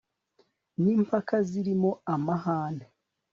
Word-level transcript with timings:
n 0.81 0.83
impaka 0.95 1.35
zirimo 1.49 1.89
amahane 2.13 2.85